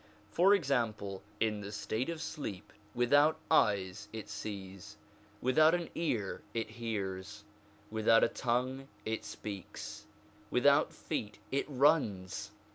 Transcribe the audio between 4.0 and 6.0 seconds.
it sees, without an